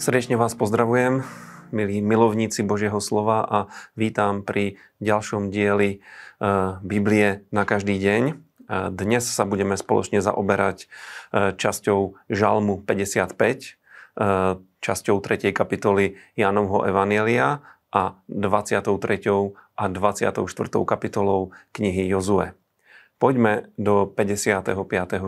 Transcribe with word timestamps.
Srdečne 0.00 0.40
vás 0.40 0.56
pozdravujem, 0.56 1.20
milí 1.76 2.00
milovníci 2.00 2.64
Božieho 2.64 3.04
slova 3.04 3.44
a 3.44 3.58
vítam 3.92 4.40
pri 4.40 4.80
ďalšom 4.96 5.52
dieli 5.52 5.90
e, 5.92 5.98
Biblie 6.80 7.44
na 7.52 7.68
každý 7.68 8.00
deň. 8.00 8.22
E, 8.24 8.34
dnes 8.96 9.28
sa 9.28 9.44
budeme 9.44 9.76
spoločne 9.76 10.24
zaoberať 10.24 10.88
e, 10.88 11.52
časťou 11.52 12.16
Žalmu 12.32 12.80
55, 12.80 13.76
časťou 14.80 15.16
3. 15.20 15.52
kapitoly 15.52 16.16
Jánovho 16.32 16.88
Evanielia 16.88 17.60
a 17.92 18.16
23. 18.32 18.96
a 19.52 19.84
24. 19.84 20.48
kapitolou 20.88 21.52
knihy 21.76 22.08
Jozue. 22.08 22.56
Poďme 23.20 23.68
do 23.76 24.08
55. 24.08 24.64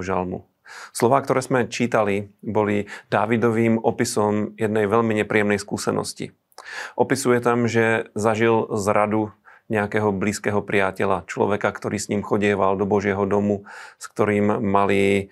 žalmu. 0.00 0.48
Slová, 0.90 1.20
ktoré 1.22 1.40
sme 1.42 1.68
čítali, 1.68 2.32
boli 2.40 2.86
Dávidovým 3.10 3.80
opisom 3.80 4.54
jednej 4.56 4.86
veľmi 4.86 5.16
nepríjemnej 5.22 5.60
skúsenosti. 5.60 6.32
Opisuje 6.94 7.42
tam, 7.42 7.66
že 7.66 8.12
zažil 8.14 8.70
zradu 8.76 9.34
nejakého 9.72 10.12
blízkeho 10.12 10.60
priateľa, 10.60 11.24
človeka, 11.24 11.72
ktorý 11.72 11.96
s 11.96 12.10
ním 12.12 12.20
chodieval 12.20 12.76
do 12.76 12.84
Božieho 12.84 13.24
domu, 13.24 13.64
s 13.96 14.04
ktorým 14.12 14.60
mali 14.60 15.02
e, 15.16 15.24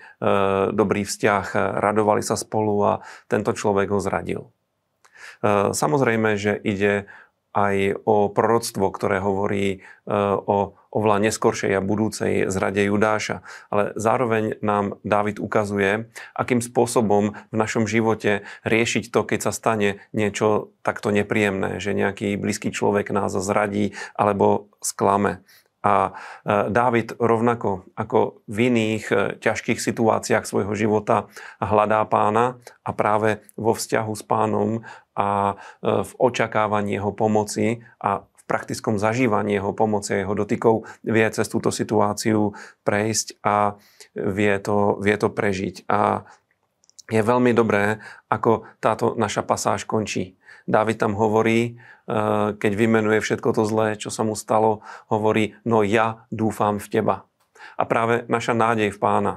dobrý 0.73 1.05
vzťah, 1.05 1.77
radovali 1.77 2.25
sa 2.25 2.41
spolu 2.41 2.75
a 2.89 2.92
tento 3.28 3.53
človek 3.53 3.92
ho 3.92 4.01
zradil. 4.01 4.48
E, 5.45 5.75
samozrejme, 5.77 6.41
že 6.41 6.56
ide 6.56 7.11
aj 7.51 8.07
o 8.07 8.31
proroctvo, 8.31 8.95
ktoré 8.95 9.19
hovorí 9.19 9.67
e, 9.75 9.79
o 10.47 10.79
oveľa 10.91 11.31
neskoršej 11.31 11.79
a 11.79 11.83
budúcej 11.83 12.51
zrade 12.51 12.83
Judáša. 12.83 13.47
Ale 13.71 13.95
zároveň 13.95 14.59
nám 14.63 14.99
Dávid 15.07 15.39
ukazuje, 15.39 16.11
akým 16.35 16.59
spôsobom 16.59 17.35
v 17.35 17.55
našom 17.55 17.87
živote 17.87 18.42
riešiť 18.67 19.15
to, 19.15 19.23
keď 19.23 19.51
sa 19.51 19.53
stane 19.55 20.03
niečo 20.11 20.75
takto 20.83 21.15
nepríjemné, 21.15 21.79
že 21.79 21.95
nejaký 21.95 22.34
blízky 22.34 22.75
človek 22.75 23.15
nás 23.15 23.34
zradí 23.34 23.95
alebo 24.19 24.70
sklame. 24.83 25.42
A 25.81 26.12
e, 26.45 26.69
Dávid 26.69 27.17
rovnako 27.17 27.89
ako 27.97 28.45
v 28.45 28.56
iných 28.69 29.05
e, 29.09 29.14
ťažkých 29.41 29.81
situáciách 29.81 30.45
svojho 30.45 30.77
života 30.77 31.33
hľadá 31.56 32.05
pána 32.05 32.61
a 32.84 32.91
práve 32.92 33.41
vo 33.56 33.73
vzťahu 33.73 34.12
s 34.12 34.23
pánom 34.25 34.84
a 35.17 35.56
e, 35.81 36.05
v 36.05 36.12
očakávaní 36.20 37.01
jeho 37.01 37.17
pomoci 37.17 37.81
a 37.97 38.28
v 38.28 38.42
praktickom 38.45 39.01
zažívaní 39.01 39.56
jeho 39.56 39.73
pomoci, 39.73 40.20
jeho 40.20 40.36
dotykov 40.36 40.84
vie 41.01 41.25
cez 41.33 41.48
túto 41.48 41.73
situáciu 41.73 42.53
prejsť 42.84 43.41
a 43.41 43.81
vie 44.12 44.55
to, 44.61 45.01
vie 45.01 45.17
to 45.17 45.33
prežiť. 45.33 45.89
A 45.89 46.28
je 47.11 47.23
veľmi 47.25 47.51
dobré, 47.51 47.98
ako 48.31 48.69
táto 48.78 49.19
naša 49.19 49.42
pasáž 49.42 49.83
končí. 49.83 50.39
Dávid 50.71 51.03
tam 51.03 51.19
hovorí, 51.19 51.75
eh, 51.75 52.55
keď 52.55 52.73
vymenuje 52.79 53.19
všetko 53.19 53.51
to 53.59 53.67
zlé, 53.67 53.99
čo 53.99 54.15
sa 54.15 54.23
mu 54.23 54.39
stalo, 54.39 54.87
hovorí, 55.11 55.59
no 55.67 55.83
ja 55.83 56.31
dúfam 56.31 56.79
v 56.79 56.87
teba. 56.87 57.17
A 57.75 57.83
práve 57.91 58.23
naša 58.31 58.55
nádej 58.55 58.95
v 58.95 58.98
pána. 59.03 59.35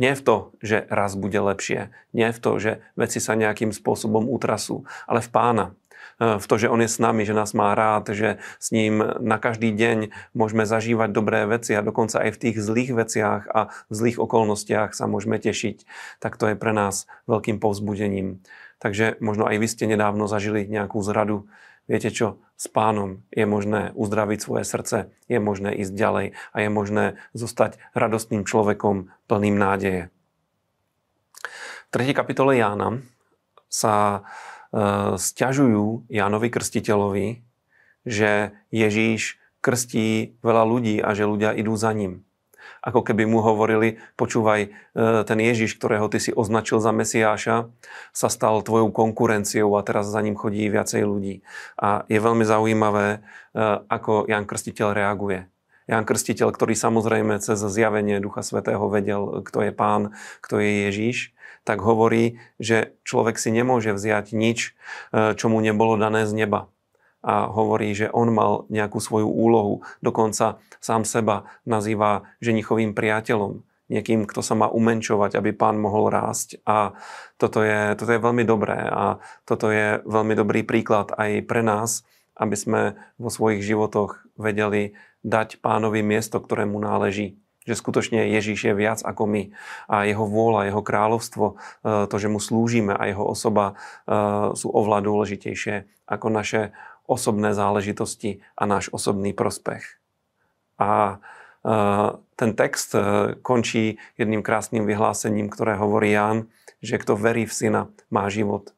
Nie 0.00 0.16
v 0.16 0.24
to, 0.24 0.36
že 0.60 0.88
raz 0.88 1.16
bude 1.16 1.36
lepšie. 1.36 1.92
Nie 2.16 2.32
v 2.32 2.38
to, 2.40 2.50
že 2.56 2.72
veci 2.96 3.20
sa 3.20 3.36
nejakým 3.36 3.72
spôsobom 3.72 4.28
utrasú. 4.28 4.84
Ale 5.04 5.20
v 5.20 5.28
pána. 5.28 5.66
Eh, 6.16 6.40
v 6.40 6.46
to, 6.48 6.56
že 6.56 6.72
on 6.72 6.80
je 6.80 6.88
s 6.88 6.96
nami, 6.96 7.28
že 7.28 7.36
nás 7.36 7.52
má 7.52 7.76
rád, 7.76 8.16
že 8.16 8.40
s 8.56 8.72
ním 8.72 9.04
na 9.20 9.36
každý 9.36 9.76
deň 9.76 10.08
môžeme 10.32 10.64
zažívať 10.64 11.12
dobré 11.12 11.44
veci 11.44 11.76
a 11.76 11.84
dokonca 11.84 12.24
aj 12.24 12.32
v 12.32 12.40
tých 12.48 12.56
zlých 12.56 12.96
veciach 12.96 13.42
a 13.52 13.68
v 13.88 13.92
zlých 13.92 14.16
okolnostiach 14.24 14.96
sa 14.96 15.04
môžeme 15.04 15.36
tešiť. 15.36 15.84
Tak 16.24 16.40
to 16.40 16.48
je 16.48 16.56
pre 16.56 16.72
nás 16.72 17.04
veľkým 17.28 17.60
povzbudením. 17.60 18.40
Takže 18.76 19.16
možno 19.24 19.48
aj 19.48 19.56
vy 19.56 19.68
ste 19.68 19.84
nedávno 19.88 20.28
zažili 20.28 20.68
nejakú 20.68 21.00
zradu. 21.00 21.48
Viete 21.86 22.10
čo, 22.12 22.42
s 22.58 22.66
pánom 22.66 23.22
je 23.30 23.46
možné 23.46 23.94
uzdraviť 23.94 24.38
svoje 24.42 24.64
srdce, 24.66 24.96
je 25.30 25.38
možné 25.38 25.76
ísť 25.80 25.92
ďalej 25.94 26.26
a 26.34 26.56
je 26.60 26.68
možné 26.68 27.04
zostať 27.32 27.78
radostným 27.94 28.42
človekom 28.42 29.12
plným 29.30 29.56
nádeje. 29.56 30.10
V 31.86 31.88
3. 31.94 32.12
kapitole 32.12 32.58
Jána 32.58 33.00
sa 33.70 33.94
e, 34.12 34.20
stiažujú 35.14 36.10
Jánovi 36.10 36.48
Krstiteľovi, 36.50 37.26
že 38.02 38.56
Ježíš 38.74 39.38
krstí 39.62 40.38
veľa 40.42 40.64
ľudí 40.66 40.98
a 40.98 41.14
že 41.14 41.26
ľudia 41.26 41.54
idú 41.54 41.78
za 41.78 41.94
ním 41.94 42.26
ako 42.82 43.02
keby 43.02 43.26
mu 43.26 43.42
hovorili, 43.42 43.98
počúvaj, 44.14 44.60
e, 44.66 44.68
ten 45.26 45.38
Ježiš, 45.42 45.76
ktorého 45.76 46.06
ty 46.06 46.22
si 46.22 46.30
označil 46.30 46.78
za 46.78 46.94
Mesiáša, 46.94 47.70
sa 48.14 48.28
stal 48.28 48.62
tvojou 48.62 48.94
konkurenciou 48.94 49.74
a 49.74 49.82
teraz 49.82 50.06
za 50.06 50.20
ním 50.22 50.38
chodí 50.38 50.66
viacej 50.70 51.02
ľudí. 51.02 51.42
A 51.80 52.06
je 52.06 52.18
veľmi 52.22 52.46
zaujímavé, 52.46 53.06
e, 53.08 53.18
ako 53.90 54.30
Jan 54.30 54.46
Krstiteľ 54.46 54.94
reaguje. 54.94 55.50
Jan 55.86 56.02
Krstiteľ, 56.02 56.50
ktorý 56.50 56.74
samozrejme 56.74 57.38
cez 57.38 57.62
zjavenie 57.62 58.18
Ducha 58.18 58.42
Svetého 58.42 58.82
vedel, 58.90 59.46
kto 59.46 59.70
je 59.70 59.72
pán, 59.74 60.14
kto 60.42 60.58
je 60.58 60.70
Ježiš, 60.90 61.16
tak 61.66 61.82
hovorí, 61.82 62.38
že 62.62 62.94
človek 63.02 63.38
si 63.38 63.50
nemôže 63.50 63.94
vziať 63.94 64.34
nič, 64.34 64.74
e, 65.14 65.34
čo 65.34 65.46
mu 65.50 65.58
nebolo 65.58 65.98
dané 65.98 66.26
z 66.26 66.34
neba 66.34 66.70
a 67.26 67.50
hovorí, 67.50 67.90
že 67.90 68.06
on 68.14 68.30
mal 68.30 68.70
nejakú 68.70 69.02
svoju 69.02 69.26
úlohu. 69.26 69.82
Dokonca 69.98 70.62
sám 70.78 71.02
seba 71.02 71.50
nazýva 71.66 72.22
ženichovým 72.38 72.94
priateľom. 72.94 73.66
Niekým, 73.90 74.26
kto 74.26 74.42
sa 74.42 74.54
má 74.54 74.70
umenčovať, 74.70 75.38
aby 75.38 75.50
pán 75.50 75.78
mohol 75.78 76.10
rásť. 76.10 76.62
A 76.66 76.94
toto 77.38 77.66
je, 77.66 77.98
toto 77.98 78.14
je 78.14 78.22
veľmi 78.22 78.46
dobré 78.46 78.78
a 78.78 79.18
toto 79.42 79.70
je 79.74 80.02
veľmi 80.06 80.34
dobrý 80.38 80.62
príklad 80.62 81.10
aj 81.18 81.42
pre 81.50 81.66
nás, 81.66 82.06
aby 82.38 82.54
sme 82.54 82.80
vo 83.18 83.30
svojich 83.30 83.62
životoch 83.62 84.22
vedeli 84.38 84.94
dať 85.26 85.58
pánovi 85.58 86.06
miesto, 86.06 86.38
ktoré 86.38 86.62
mu 86.62 86.78
náleží 86.78 87.42
že 87.66 87.74
skutočne 87.74 88.30
Ježíš 88.30 88.70
je 88.70 88.74
viac 88.78 89.02
ako 89.02 89.26
my 89.26 89.42
a 89.90 90.06
jeho 90.06 90.22
vôľa, 90.22 90.70
jeho 90.70 90.82
kráľovstvo, 90.86 91.44
e, 91.50 91.54
to, 92.06 92.16
že 92.16 92.30
mu 92.30 92.38
slúžime 92.38 92.94
a 92.94 93.10
jeho 93.10 93.26
osoba 93.26 93.74
e, 94.06 94.54
sú 94.54 94.70
oveľa 94.70 95.02
dôležitejšie 95.02 96.06
ako 96.06 96.26
naše 96.30 96.70
osobné 97.06 97.54
záležitosti 97.54 98.42
a 98.58 98.66
náš 98.66 98.90
osobný 98.90 99.32
prospech. 99.32 99.82
A 100.76 100.90
e, 101.10 101.16
ten 102.36 102.50
text 102.52 102.94
e, 102.94 103.34
končí 103.40 103.98
jedným 104.20 104.44
krásnym 104.44 104.84
vyhlásením, 104.84 105.48
ktoré 105.48 105.78
hovorí 105.80 106.12
Ján, 106.12 106.50
že 106.84 107.00
kto 107.00 107.16
verí 107.16 107.48
v 107.48 107.54
syna, 107.54 107.82
má 108.12 108.28
život. 108.28 108.76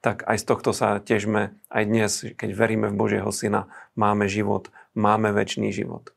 Tak 0.00 0.24
aj 0.24 0.36
z 0.40 0.44
tohto 0.44 0.70
sa 0.72 1.02
težme 1.02 1.58
aj 1.68 1.82
dnes, 1.84 2.12
keď 2.38 2.50
veríme 2.56 2.86
v 2.88 2.98
Božieho 2.98 3.28
syna, 3.34 3.68
máme 3.98 4.30
život, 4.30 4.72
máme 4.96 5.34
väčší 5.34 5.72
život. 5.72 6.14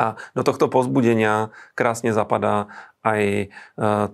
A 0.00 0.16
do 0.32 0.40
tohto 0.40 0.72
pozbudenia 0.72 1.52
krásne 1.76 2.16
zapadá 2.16 2.72
aj 3.04 3.22
e, 3.24 3.46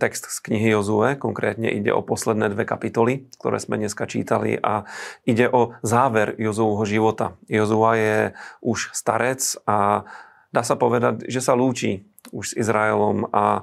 text 0.02 0.26
z 0.26 0.38
knihy 0.50 0.74
Jozue, 0.74 1.14
konkrétne 1.14 1.70
ide 1.70 1.94
o 1.94 2.02
posledné 2.02 2.50
dve 2.50 2.66
kapitoly, 2.66 3.30
ktoré 3.38 3.62
sme 3.62 3.78
dneska 3.78 4.10
čítali 4.10 4.58
a 4.58 4.82
ide 5.22 5.46
o 5.46 5.78
záver 5.86 6.34
Jozúho 6.42 6.82
života. 6.82 7.38
Jozua 7.46 7.94
je 7.98 8.18
už 8.66 8.90
starec 8.94 9.42
a 9.66 10.06
dá 10.50 10.62
sa 10.66 10.74
povedať, 10.74 11.26
že 11.30 11.38
sa 11.38 11.54
lúči 11.54 12.02
už 12.34 12.54
s 12.54 12.56
Izraelom 12.58 13.30
a 13.30 13.44
e, 13.54 13.62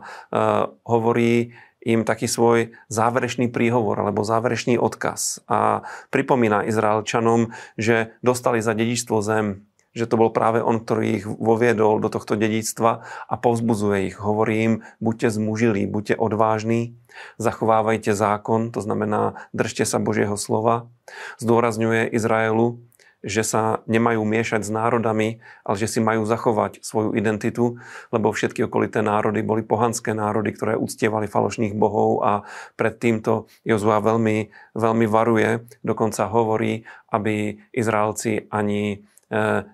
hovorí 0.87 1.51
im 1.83 2.07
taký 2.07 2.31
svoj 2.31 2.71
záverečný 2.87 3.51
príhovor 3.51 3.99
alebo 3.99 4.23
záverečný 4.23 4.79
odkaz. 4.79 5.43
A 5.51 5.83
pripomína 6.15 6.63
Izraelčanom, 6.63 7.51
že 7.75 8.15
dostali 8.23 8.63
za 8.63 8.71
dedičstvo 8.71 9.19
zem, 9.19 9.67
že 9.93 10.09
to 10.09 10.17
bol 10.17 10.33
práve 10.33 10.59
on, 10.59 10.81
ktorý 10.81 11.05
ich 11.21 11.25
voviedol 11.25 12.01
do 12.01 12.09
tohto 12.09 12.33
dedictva 12.33 13.05
a 13.29 13.35
povzbudzuje 13.37 14.09
ich. 14.09 14.17
Hovorí 14.17 14.53
im, 14.65 14.73
buďte 14.97 15.37
zmužilí, 15.37 15.85
buďte 15.85 16.17
odvážni, 16.17 16.97
zachovávajte 17.37 18.17
zákon, 18.17 18.73
to 18.73 18.81
znamená, 18.81 19.37
držte 19.53 19.85
sa 19.85 20.01
Božieho 20.01 20.33
slova. 20.33 20.89
Zdôrazňuje 21.37 22.09
Izraelu, 22.09 22.81
že 23.23 23.47
sa 23.47 23.79
nemajú 23.87 24.19
miešať 24.27 24.67
s 24.67 24.71
národami, 24.73 25.39
ale 25.63 25.75
že 25.79 25.87
si 25.87 26.03
majú 26.03 26.27
zachovať 26.27 26.83
svoju 26.83 27.15
identitu, 27.15 27.79
lebo 28.11 28.35
všetky 28.35 28.67
okolité 28.67 28.99
národy 28.99 29.39
boli 29.39 29.63
pohanské 29.63 30.11
národy, 30.11 30.51
ktoré 30.51 30.75
uctievali 30.75 31.31
falošných 31.31 31.71
bohov 31.71 32.19
a 32.19 32.43
pred 32.75 32.99
týmto 32.99 33.47
Jozua 33.63 34.03
veľmi, 34.03 34.51
veľmi 34.75 35.05
varuje, 35.07 35.63
dokonca 35.87 36.27
hovorí, 36.27 36.83
aby 37.15 37.63
Izraelci 37.71 38.51
ani 38.51 39.07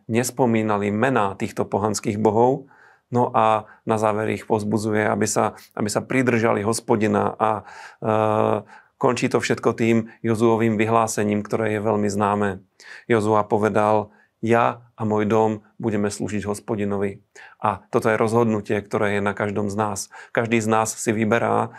nespomínali 0.08 0.88
mená 0.92 1.36
týchto 1.36 1.68
pohanských 1.68 2.16
bohov, 2.16 2.70
no 3.10 3.34
a 3.34 3.66
na 3.84 3.98
záver 3.98 4.30
ich 4.34 4.46
pozbudzuje, 4.46 5.06
aby 5.06 5.26
sa, 5.26 5.58
aby 5.74 5.90
sa 5.90 6.06
pridržali 6.06 6.62
hospodina 6.62 7.34
a 7.36 7.50
e, 7.58 7.64
končí 9.02 9.28
to 9.28 9.42
všetko 9.42 9.74
tým 9.74 10.14
Jozuovým 10.22 10.78
vyhlásením, 10.78 11.42
ktoré 11.42 11.78
je 11.78 11.82
veľmi 11.82 12.10
známe. 12.10 12.62
Jozua 13.10 13.44
povedal, 13.50 14.14
ja 14.40 14.88
a 14.96 15.02
môj 15.04 15.28
dom 15.28 15.50
budeme 15.76 16.08
slúžiť 16.08 16.48
hospodinovi. 16.48 17.20
A 17.60 17.84
toto 17.92 18.08
je 18.08 18.20
rozhodnutie, 18.20 18.80
ktoré 18.80 19.20
je 19.20 19.22
na 19.24 19.36
každom 19.36 19.68
z 19.68 19.76
nás. 19.76 20.00
Každý 20.32 20.64
z 20.64 20.68
nás 20.68 20.96
si 20.96 21.12
vyberá, 21.12 21.68
e, 21.68 21.70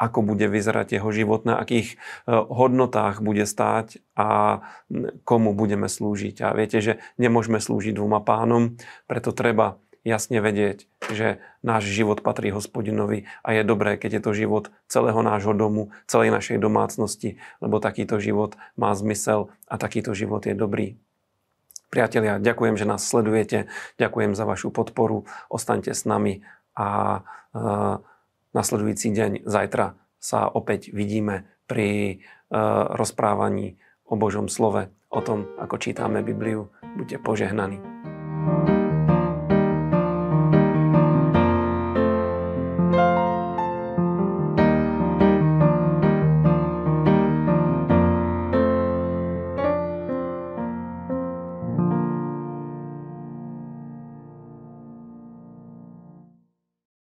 ako 0.00 0.24
bude 0.24 0.48
vyzerať 0.48 1.00
jeho 1.00 1.10
život, 1.12 1.44
na 1.44 1.60
akých 1.60 1.96
e, 1.96 2.32
hodnotách 2.32 3.20
bude 3.20 3.44
stáť 3.44 4.00
a 4.16 4.60
komu 5.28 5.52
budeme 5.52 5.88
slúžiť. 5.88 6.48
A 6.48 6.56
viete, 6.56 6.80
že 6.80 6.92
nemôžeme 7.20 7.60
slúžiť 7.60 7.96
dvoma 7.96 8.24
pánom, 8.24 8.80
preto 9.04 9.36
treba 9.36 9.76
jasne 10.08 10.40
vedieť, 10.40 10.88
že 11.12 11.44
náš 11.60 11.90
život 11.92 12.24
patrí 12.24 12.48
hospodinovi 12.48 13.28
a 13.44 13.52
je 13.52 13.62
dobré, 13.66 14.00
keď 14.00 14.18
je 14.18 14.22
to 14.24 14.32
život 14.32 14.64
celého 14.88 15.20
nášho 15.20 15.52
domu, 15.52 15.92
celej 16.08 16.32
našej 16.32 16.56
domácnosti, 16.56 17.36
lebo 17.60 17.82
takýto 17.82 18.16
život 18.16 18.56
má 18.80 18.96
zmysel 18.96 19.52
a 19.68 19.76
takýto 19.76 20.16
život 20.16 20.48
je 20.48 20.56
dobrý. 20.56 20.96
Priatelia, 21.88 22.36
ďakujem, 22.36 22.76
že 22.76 22.84
nás 22.84 23.00
sledujete, 23.00 23.72
ďakujem 23.96 24.36
za 24.36 24.44
vašu 24.44 24.68
podporu, 24.68 25.24
ostaňte 25.48 25.96
s 25.96 26.04
nami 26.04 26.44
a 26.76 27.20
uh, 27.24 28.04
nasledujúci 28.52 29.08
deň, 29.08 29.48
zajtra 29.48 29.96
sa 30.20 30.52
opäť 30.52 30.92
vidíme 30.92 31.48
pri 31.64 32.20
uh, 32.52 32.92
rozprávaní 32.92 33.80
o 34.04 34.20
Božom 34.20 34.52
slove, 34.52 34.92
o 35.08 35.20
tom, 35.24 35.48
ako 35.56 35.80
čítame 35.80 36.20
Bibliu. 36.20 36.68
Buďte 36.96 37.20
požehnaní. 37.24 37.80
thank 38.38 38.68
you 38.68 38.77